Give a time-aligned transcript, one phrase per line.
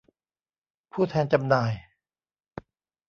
[0.91, 1.71] ผู้แทนจำหน่าย